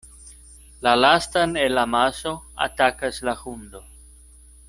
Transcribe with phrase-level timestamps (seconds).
[0.79, 2.33] La lastan el amaso
[2.67, 3.85] atakas la hundo.